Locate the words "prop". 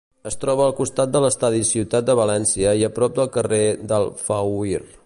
2.97-3.21